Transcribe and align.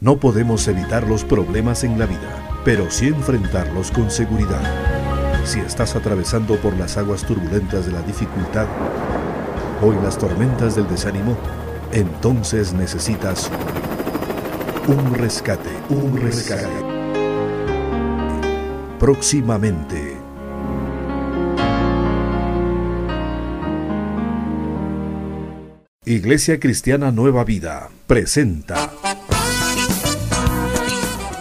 No 0.00 0.20
podemos 0.20 0.68
evitar 0.68 1.08
los 1.08 1.24
problemas 1.24 1.82
en 1.82 1.98
la 1.98 2.06
vida, 2.06 2.60
pero 2.64 2.88
sí 2.88 3.08
enfrentarlos 3.08 3.90
con 3.90 4.12
seguridad. 4.12 4.62
Si 5.44 5.58
estás 5.58 5.96
atravesando 5.96 6.54
por 6.56 6.76
las 6.76 6.96
aguas 6.96 7.24
turbulentas 7.24 7.86
de 7.86 7.92
la 7.92 8.02
dificultad 8.02 8.68
o 9.82 9.92
en 9.92 10.00
las 10.04 10.16
tormentas 10.16 10.76
del 10.76 10.86
desánimo, 10.86 11.36
entonces 11.90 12.72
necesitas 12.72 13.50
un 14.86 15.14
rescate, 15.14 15.70
un 15.88 16.16
rescate. 16.16 16.68
Próximamente. 19.00 20.16
Iglesia 26.04 26.60
Cristiana 26.60 27.10
Nueva 27.10 27.42
Vida 27.42 27.90
presenta 28.06 28.92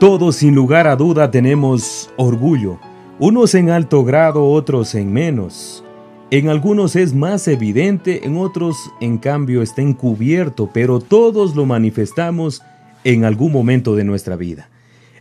Todos 0.00 0.34
sin 0.36 0.56
lugar 0.56 0.88
a 0.88 0.96
duda 0.96 1.30
tenemos 1.30 2.10
orgullo, 2.16 2.80
unos 3.20 3.54
en 3.54 3.70
alto 3.70 4.02
grado, 4.02 4.44
otros 4.44 4.96
en 4.96 5.12
menos. 5.12 5.84
En 6.32 6.48
algunos 6.48 6.96
es 6.96 7.14
más 7.14 7.46
evidente, 7.46 8.26
en 8.26 8.36
otros 8.36 8.76
en 9.00 9.18
cambio 9.18 9.62
está 9.62 9.82
encubierto, 9.82 10.68
pero 10.74 10.98
todos 10.98 11.54
lo 11.54 11.64
manifestamos 11.64 12.60
en 13.04 13.24
algún 13.24 13.52
momento 13.52 13.94
de 13.94 14.02
nuestra 14.02 14.34
vida. 14.34 14.68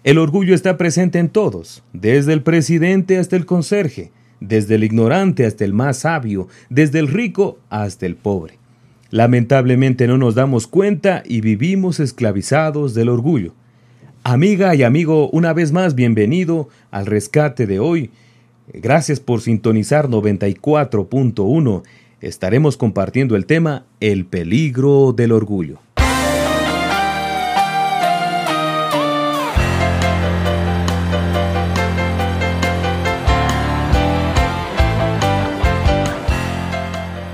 El 0.03 0.17
orgullo 0.17 0.55
está 0.55 0.75
presente 0.75 1.19
en 1.19 1.29
todos, 1.29 1.83
desde 1.93 2.33
el 2.33 2.41
presidente 2.41 3.19
hasta 3.19 3.35
el 3.35 3.45
conserje, 3.45 4.11
desde 4.39 4.73
el 4.73 4.83
ignorante 4.83 5.45
hasta 5.45 5.65
el 5.65 5.73
más 5.73 5.97
sabio, 5.97 6.47
desde 6.71 6.97
el 6.97 7.09
rico 7.09 7.59
hasta 7.69 8.07
el 8.07 8.15
pobre. 8.15 8.57
Lamentablemente 9.11 10.07
no 10.07 10.17
nos 10.17 10.33
damos 10.33 10.65
cuenta 10.65 11.21
y 11.27 11.41
vivimos 11.41 11.99
esclavizados 11.99 12.95
del 12.95 13.09
orgullo. 13.09 13.53
Amiga 14.25 14.73
y 14.73 14.83
amigo, 14.83 15.29
una 15.31 15.51
vez 15.51 15.73
más 15.73 15.95
bienvenido 15.95 16.69
al 16.91 17.07
rescate 17.07 17.67
de 17.67 17.79
hoy. 17.79 18.09
Gracias 18.71 19.19
por 19.19 19.41
sintonizar 19.41 20.07
94.1. 20.07 21.83
Estaremos 22.21 22.77
compartiendo 22.77 23.35
el 23.35 23.45
tema 23.45 23.85
El 23.99 24.25
peligro 24.25 25.11
del 25.11 25.33
orgullo. 25.33 25.79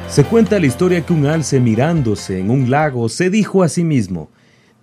Se 0.07 0.23
cuenta 0.23 0.59
la 0.59 0.65
historia 0.65 1.05
que 1.05 1.13
un 1.13 1.27
alce 1.27 1.59
mirándose 1.59 2.39
en 2.39 2.49
un 2.49 2.71
lago 2.71 3.09
se 3.09 3.29
dijo 3.29 3.61
a 3.61 3.69
sí 3.69 3.83
mismo, 3.83 4.31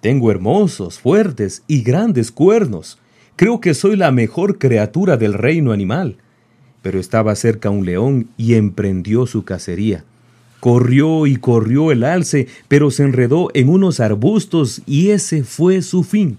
tengo 0.06 0.30
hermosos, 0.30 1.00
fuertes 1.00 1.64
y 1.66 1.82
grandes 1.82 2.30
cuernos. 2.30 2.96
Creo 3.34 3.60
que 3.60 3.74
soy 3.74 3.96
la 3.96 4.12
mejor 4.12 4.56
criatura 4.56 5.16
del 5.16 5.34
reino 5.34 5.72
animal. 5.72 6.18
Pero 6.80 7.00
estaba 7.00 7.34
cerca 7.34 7.70
un 7.70 7.84
león 7.84 8.28
y 8.36 8.54
emprendió 8.54 9.26
su 9.26 9.44
cacería. 9.44 10.04
Corrió 10.60 11.26
y 11.26 11.34
corrió 11.38 11.90
el 11.90 12.04
alce, 12.04 12.46
pero 12.68 12.92
se 12.92 13.02
enredó 13.02 13.48
en 13.52 13.68
unos 13.68 13.98
arbustos 13.98 14.80
y 14.86 15.10
ese 15.10 15.42
fue 15.42 15.82
su 15.82 16.04
fin. 16.04 16.38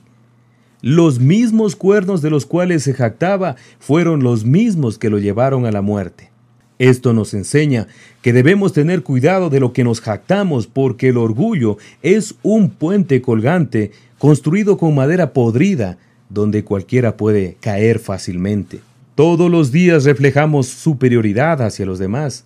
Los 0.81 1.19
mismos 1.19 1.75
cuernos 1.75 2.21
de 2.21 2.29
los 2.29 2.45
cuales 2.45 2.83
se 2.83 2.93
jactaba 2.93 3.57
fueron 3.79 4.23
los 4.23 4.45
mismos 4.45 4.97
que 4.97 5.09
lo 5.09 5.19
llevaron 5.19 5.65
a 5.65 5.73
la 5.73 5.81
muerte. 5.81 6.31
Esto 6.79 7.13
nos 7.13 7.33
enseña 7.33 7.87
que 8.21 8.33
debemos 8.33 8.73
tener 8.73 9.01
cuidado 9.01 9.49
de 9.49 9.59
lo 9.59 9.73
que 9.73 9.83
nos 9.83 9.99
jactamos 9.99 10.67
porque 10.67 11.09
el 11.09 11.17
orgullo 11.17 11.77
es 12.03 12.35
un 12.43 12.69
puente 12.69 13.21
colgante 13.21 13.91
construido 14.19 14.77
con 14.77 14.93
madera 14.93 15.33
podrida 15.33 15.97
donde 16.29 16.63
cualquiera 16.63 17.17
puede 17.17 17.57
caer 17.61 17.99
fácilmente. 17.99 18.79
Todos 19.15 19.49
los 19.49 19.71
días 19.71 20.03
reflejamos 20.03 20.67
superioridad 20.67 21.61
hacia 21.61 21.85
los 21.85 21.97
demás. 21.97 22.45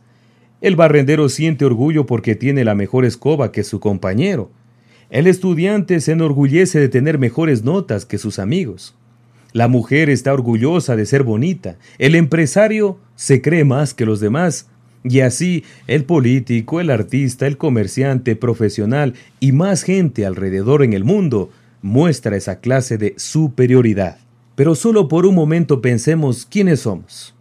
El 0.61 0.75
barrendero 0.75 1.27
siente 1.27 1.65
orgullo 1.65 2.05
porque 2.05 2.35
tiene 2.35 2.63
la 2.63 2.75
mejor 2.75 3.03
escoba 3.03 3.51
que 3.51 3.63
su 3.63 3.79
compañero. 3.79 4.49
El 5.09 5.27
estudiante 5.27 5.99
se 5.99 6.13
enorgullece 6.13 6.79
de 6.79 6.87
tener 6.87 7.17
mejores 7.17 7.63
notas 7.63 8.05
que 8.05 8.17
sus 8.17 8.39
amigos. 8.39 8.95
La 9.53 9.67
mujer 9.67 10.09
está 10.09 10.33
orgullosa 10.33 10.95
de 10.95 11.05
ser 11.05 11.23
bonita. 11.23 11.77
El 11.97 12.15
empresario 12.15 12.97
se 13.15 13.41
cree 13.41 13.65
más 13.65 13.93
que 13.93 14.05
los 14.05 14.19
demás. 14.19 14.67
Y 15.03 15.21
así 15.21 15.63
el 15.87 16.05
político, 16.05 16.79
el 16.79 16.89
artista, 16.89 17.47
el 17.47 17.57
comerciante, 17.57 18.35
profesional 18.35 19.15
y 19.39 19.51
más 19.51 19.83
gente 19.83 20.25
alrededor 20.25 20.83
en 20.83 20.93
el 20.93 21.03
mundo 21.03 21.49
muestra 21.81 22.37
esa 22.37 22.59
clase 22.59 22.97
de 22.97 23.15
superioridad. 23.17 24.19
Pero 24.55 24.75
solo 24.75 25.07
por 25.07 25.25
un 25.25 25.35
momento 25.35 25.81
pensemos 25.81 26.45
quiénes 26.45 26.81
somos. 26.81 27.33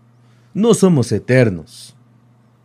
No 0.54 0.74
somos 0.74 1.12
eternos. 1.12 1.94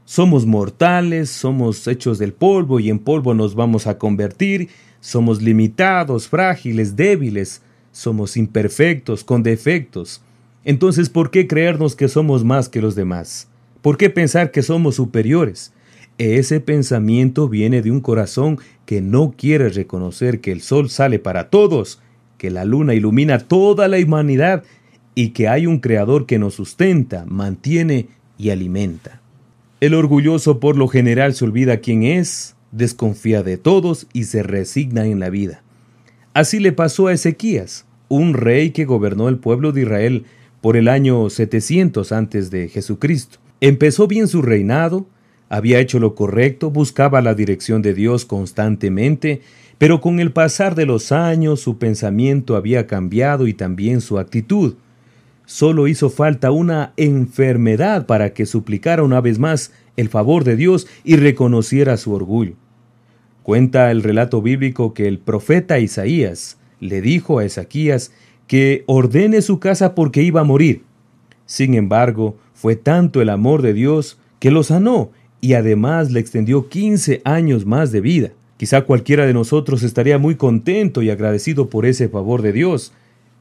Somos 0.06 0.45
mortales, 0.45 1.29
somos 1.29 1.88
hechos 1.88 2.19
del 2.19 2.31
polvo 2.31 2.79
y 2.79 2.89
en 2.89 3.00
polvo 3.00 3.33
nos 3.33 3.56
vamos 3.56 3.88
a 3.88 3.97
convertir, 3.97 4.69
somos 5.00 5.41
limitados, 5.41 6.27
frágiles, 6.27 6.95
débiles, 6.95 7.63
somos 7.95 8.35
imperfectos, 8.35 9.23
con 9.23 9.41
defectos. 9.41 10.22
Entonces, 10.66 11.09
¿por 11.09 11.31
qué 11.31 11.47
creernos 11.47 11.95
que 11.95 12.09
somos 12.09 12.44
más 12.44 12.67
que 12.67 12.81
los 12.81 12.94
demás? 12.94 13.47
¿Por 13.81 13.95
qué 13.97 14.09
pensar 14.09 14.51
que 14.51 14.63
somos 14.63 14.95
superiores? 14.95 15.72
Ese 16.17 16.59
pensamiento 16.59 17.47
viene 17.47 17.81
de 17.81 17.91
un 17.91 18.01
corazón 18.01 18.59
que 18.85 19.00
no 19.00 19.33
quiere 19.38 19.69
reconocer 19.69 20.41
que 20.41 20.51
el 20.51 20.61
sol 20.61 20.89
sale 20.89 21.19
para 21.19 21.50
todos, 21.50 22.01
que 22.38 22.50
la 22.50 22.66
luna 22.66 22.94
ilumina 22.94 23.39
toda 23.39 23.88
la 23.88 23.97
humanidad 23.97 24.63
y 25.13 25.29
que 25.29 25.47
hay 25.47 25.66
un 25.66 25.79
creador 25.79 26.25
que 26.25 26.38
nos 26.38 26.56
sustenta, 26.56 27.23
mantiene 27.25 28.09
y 28.38 28.50
alimenta. 28.50 29.22
El 29.79 29.94
orgulloso 29.94 30.59
por 30.59 30.75
lo 30.75 30.89
general 30.89 31.33
se 31.33 31.45
olvida 31.45 31.77
quién 31.77 32.03
es, 32.03 32.57
desconfía 32.73 33.41
de 33.41 33.57
todos 33.57 34.07
y 34.12 34.25
se 34.25 34.44
resigna 34.44 35.06
en 35.06 35.22
la 35.22 35.29
vida. 35.29 35.64
Así 36.35 36.59
le 36.59 36.73
pasó 36.73 37.07
a 37.07 37.13
Ezequías, 37.13 37.85
un 38.09 38.34
rey 38.34 38.72
que 38.72 38.84
gobernó 38.84 39.29
el 39.29 39.38
pueblo 39.38 39.72
de 39.72 39.84
Israel 39.84 40.25
por 40.59 40.75
el 40.75 40.90
año 40.90 41.29
700 41.29 42.12
antes 42.12 42.51
de 42.51 42.68
Jesucristo. 42.68 43.38
Empezó 43.62 44.06
bien 44.06 44.28
su 44.28 44.41
reinado, 44.41 45.07
había 45.47 45.79
hecho 45.79 45.97
lo 45.97 46.13
correcto, 46.13 46.72
buscaba 46.72 47.22
la 47.22 47.35
dirección 47.35 47.81
de 47.81 47.94
Dios 47.94 48.25
constantemente, 48.25 49.44
pero 49.78 50.01
con 50.01 50.19
el 50.19 50.34
pasar 50.34 50.75
de 50.75 50.85
los 50.85 51.13
años 51.13 51.62
su 51.62 51.78
pensamiento 51.78 52.57
había 52.57 52.85
cambiado 52.85 53.47
y 53.47 53.53
también 53.53 54.01
su 54.01 54.19
actitud. 54.19 54.75
Solo 55.45 55.88
hizo 55.88 56.09
falta 56.09 56.51
una 56.51 56.91
enfermedad 56.97 58.07
para 58.07 58.34
que 58.34 58.45
suplicara 58.45 59.03
una 59.03 59.22
vez 59.22 59.40
más 59.40 59.72
el 59.95 60.09
favor 60.09 60.44
de 60.44 60.57
Dios 60.57 60.85
y 61.06 61.16
reconociera 61.16 61.95
su 61.95 62.12
orgullo. 62.12 62.56
Cuenta 63.45 63.92
el 63.92 64.01
relato 64.01 64.42
bíblico 64.42 64.95
que 64.95 65.07
el 65.07 65.19
profeta 65.19 65.77
Isaías 65.77 66.57
le 66.80 67.00
dijo 67.00 67.38
a 67.38 67.45
Ezequías 67.45 68.12
que 68.47 68.83
ordene 68.88 69.44
su 69.44 69.59
casa 69.59 69.94
porque 69.94 70.24
iba 70.24 70.42
a 70.42 70.44
morir. 70.44 70.81
Sin 71.45 71.75
embargo, 71.75 72.38
fue 72.56 72.75
tanto 72.75 73.21
el 73.21 73.30
amor 73.30 73.62
de 73.62 73.75
Dios 73.75 74.18
que 74.39 74.50
lo 74.50 74.63
sanó 74.63 75.12
y 75.42 75.53
además 75.53 76.12
le 76.12 76.21
extendió 76.21 76.69
15 76.69 77.21
años 77.24 77.68
más 77.68 77.92
de 77.92 78.01
vida. 78.01 78.31
Quizá 78.57 78.81
cualquiera 78.81 79.27
de 79.27 79.33
nosotros 79.36 79.83
estaría 79.83 80.18
muy 80.18 80.33
contento 80.33 81.03
y 81.03 81.12
agradecido 81.12 81.69
por 81.69 81.86
ese 81.86 82.09
favor 82.09 82.42
de 82.42 82.51
Dios. 82.51 82.94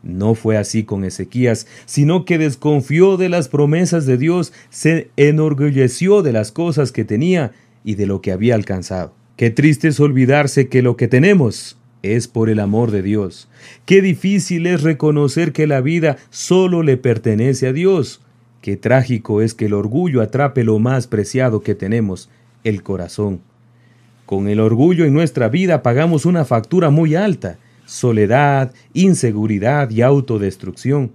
No 0.03 0.35
fue 0.35 0.59
así 0.59 0.85
con 0.85 1.05
Ezequías, 1.05 1.67
sino 1.87 2.27
que 2.27 2.37
desconfió 2.37 3.17
de 3.17 3.31
las 3.31 3.49
promesas 3.49 4.05
de 4.05 4.19
Dios, 4.19 4.53
se 4.69 5.09
enorgulleció 5.17 6.21
de 6.21 6.33
las 6.33 6.53
cosas 6.53 6.93
que 6.93 7.07
tenía 7.07 7.53
y 7.85 7.95
de 7.95 8.05
lo 8.05 8.21
que 8.21 8.33
había 8.33 8.55
alcanzado. 8.55 9.24
Qué 9.37 9.51
triste 9.51 9.89
es 9.89 9.99
olvidarse 9.99 10.69
que 10.69 10.81
lo 10.81 10.97
que 10.97 11.09
tenemos 11.09 11.77
es 12.03 12.29
por 12.29 12.49
el 12.49 12.61
amor 12.61 12.93
de 12.93 13.03
Dios. 13.03 13.49
Qué 13.85 14.01
difícil 14.01 14.67
es 14.67 14.83
reconocer 14.83 15.53
que 15.53 15.67
la 15.67 15.81
vida 15.81 16.19
solo 16.31 16.85
le 16.85 16.97
pertenece 16.97 17.67
a 17.67 17.73
Dios. 17.73 18.21
Qué 18.61 18.77
trágico 18.77 19.43
es 19.43 19.53
que 19.53 19.67
el 19.67 19.75
orgullo 19.75 20.23
atrape 20.23 20.63
lo 20.63 20.79
más 20.79 21.09
preciado 21.09 21.63
que 21.63 21.75
tenemos, 21.75 22.31
el 22.63 22.85
corazón. 22.85 23.41
Con 24.25 24.49
el 24.49 24.61
orgullo 24.61 25.05
en 25.05 25.13
nuestra 25.13 25.49
vida 25.49 25.83
pagamos 25.83 26.27
una 26.27 26.45
factura 26.45 26.91
muy 26.91 27.17
alta, 27.17 27.59
soledad, 27.87 28.73
inseguridad 28.93 29.91
y 29.91 30.03
autodestrucción. 30.03 31.11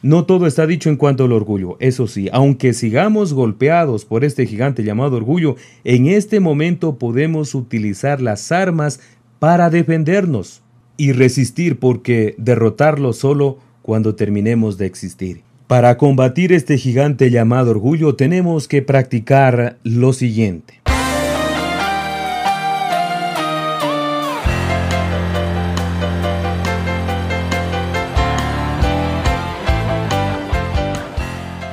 No 0.00 0.26
todo 0.26 0.46
está 0.46 0.64
dicho 0.66 0.90
en 0.90 0.96
cuanto 0.96 1.24
al 1.24 1.32
orgullo. 1.32 1.76
Eso 1.80 2.06
sí, 2.06 2.28
aunque 2.32 2.72
sigamos 2.72 3.34
golpeados 3.34 4.04
por 4.04 4.24
este 4.24 4.46
gigante 4.46 4.84
llamado 4.84 5.16
orgullo, 5.16 5.56
en 5.82 6.06
este 6.06 6.38
momento 6.38 6.98
podemos 6.98 7.54
utilizar 7.56 8.20
las 8.20 8.52
armas 8.52 9.00
para 9.40 9.70
defendernos 9.70 10.62
y 10.96 11.12
resistir 11.12 11.80
porque 11.80 12.36
derrotarlo 12.38 13.12
solo 13.12 13.58
cuando 13.82 14.14
terminemos 14.14 14.78
de 14.78 14.86
existir. 14.86 15.42
Para 15.66 15.98
combatir 15.98 16.52
este 16.52 16.78
gigante 16.78 17.30
llamado 17.30 17.72
orgullo 17.72 18.14
tenemos 18.14 18.68
que 18.68 18.82
practicar 18.82 19.78
lo 19.82 20.12
siguiente. 20.12 20.77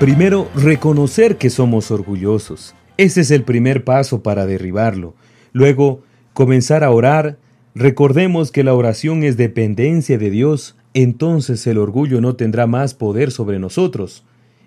Primero, 0.06 0.52
reconocer 0.54 1.38
que 1.38 1.50
somos 1.50 1.90
orgullosos. 1.90 2.76
Ese 2.96 3.22
es 3.22 3.32
el 3.32 3.42
primer 3.42 3.84
paso 3.84 4.22
para 4.22 4.46
derribarlo. 4.46 5.16
Luego, 5.52 6.04
comenzar 6.34 6.84
a 6.84 6.92
orar. 6.92 7.40
Recordemos 7.74 8.52
que 8.52 8.64
la 8.64 8.76
oración 8.76 9.24
es 9.24 9.36
dependencia 9.36 10.20
de 10.20 10.30
Dios, 10.30 10.76
entonces 10.94 11.66
el 11.66 11.80
orgullo 11.80 12.22
no 12.22 12.36
tendrá 12.36 12.68
más 12.68 12.94
poder 12.94 13.32
sobre 13.32 13.58
nosotros. 13.58 14.24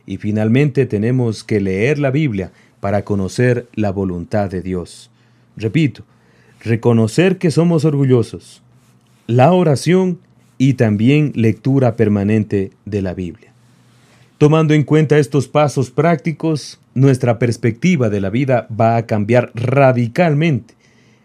Y 0.07 0.17
finalmente 0.17 0.87
tenemos 0.87 1.45
que 1.45 1.61
leer 1.61 2.01
la 2.01 2.11
Biblia 2.11 2.51
para 2.81 3.05
conocer 3.05 3.69
la 3.77 3.93
voluntad 3.93 4.51
de 4.51 4.61
Dios. 4.61 5.09
Repito, 5.57 6.03
reconocer 6.65 7.39
que 7.39 7.53
somos 7.53 7.85
orgullosos, 7.85 8.61
la 9.29 9.53
oración 9.53 10.19
y 10.59 10.75
también 10.75 11.31
lectura 11.37 11.95
permanente 11.95 12.73
de 12.87 13.03
la 13.03 13.15
Biblia. 13.15 13.53
Tomando 14.39 14.73
en 14.73 14.85
cuenta 14.85 15.19
estos 15.19 15.49
pasos 15.49 15.91
prácticos, 15.91 16.79
nuestra 16.95 17.41
perspectiva 17.41 18.09
de 18.09 18.21
la 18.21 18.31
vida 18.31 18.69
va 18.69 18.97
a 18.97 19.05
cambiar 19.05 19.51
radicalmente. 19.53 20.75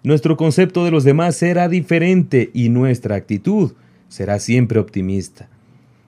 Nuestro 0.02 0.36
concepto 0.36 0.84
de 0.84 0.90
los 0.90 1.04
demás 1.04 1.36
será 1.36 1.70
diferente 1.70 2.50
y 2.56 2.70
nuestra 2.70 3.16
actitud 3.16 3.74
será 4.10 4.40
siempre 4.40 4.80
optimista. 4.80 5.48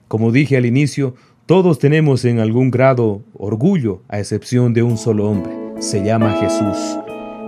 Como 0.08 0.32
dije 0.32 0.56
al 0.56 0.66
inicio, 0.66 1.14
todos 1.46 1.78
tenemos 1.78 2.24
en 2.24 2.40
algún 2.40 2.72
grado 2.72 3.22
orgullo, 3.34 4.02
a 4.08 4.18
excepción 4.18 4.74
de 4.74 4.82
un 4.82 4.98
solo 4.98 5.30
hombre. 5.30 5.52
Se 5.78 6.04
llama 6.04 6.36
Jesús. 6.40 6.98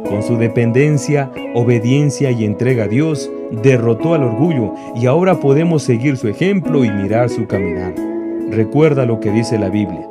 Con 0.08 0.22
su 0.22 0.36
dependencia, 0.36 1.32
obediencia 1.54 2.30
y 2.30 2.44
entrega 2.44 2.84
a 2.84 2.88
Dios, 2.88 3.28
derrotó 3.50 4.14
al 4.14 4.22
orgullo 4.22 4.72
y 4.94 5.06
ahora 5.06 5.40
podemos 5.40 5.82
seguir 5.82 6.16
su 6.16 6.28
ejemplo 6.28 6.84
y 6.84 6.90
mirar 6.90 7.28
su 7.28 7.48
caminar. 7.48 8.07
Recuerda 8.50 9.04
lo 9.04 9.20
que 9.20 9.30
dice 9.30 9.58
la 9.58 9.68
Biblia. 9.68 10.08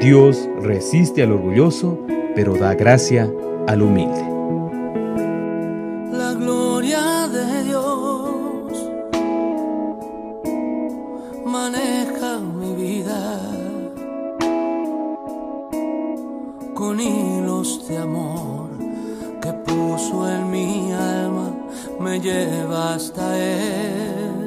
Dios 0.00 0.48
resiste 0.60 1.22
al 1.22 1.32
orgulloso, 1.32 1.98
pero 2.34 2.54
da 2.54 2.74
gracia 2.74 3.30
al 3.66 3.82
humilde. 3.82 4.22
La 6.12 6.34
gloria 6.34 7.28
de 7.28 7.64
Dios 7.64 8.90
maneja 11.46 12.38
mi 12.40 12.74
vida 12.74 13.40
con 16.74 17.00
hilos 17.00 17.88
de 17.88 17.98
amor 17.98 18.68
que 19.40 19.52
puso 19.52 20.28
en 20.28 20.50
mi 20.50 20.92
alma, 20.92 21.52
me 22.00 22.20
lleva 22.20 22.94
hasta 22.94 23.38
Él. 23.38 24.37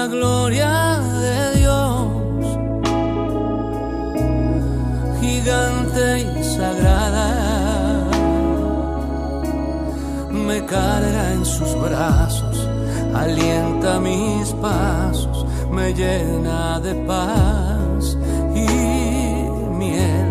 La 0.00 0.06
gloria 0.06 0.98
de 1.24 1.58
Dios, 1.58 2.44
gigante 5.20 6.04
y 6.40 6.44
sagrada, 6.56 7.28
me 10.30 10.64
carga 10.64 11.32
en 11.34 11.44
sus 11.44 11.72
brazos, 11.86 12.56
alienta 13.14 14.00
mis 14.00 14.48
pasos, 14.66 15.44
me 15.70 15.92
llena 15.92 16.80
de 16.80 16.94
paz 17.10 18.16
y 18.54 18.68
miel 19.80 20.30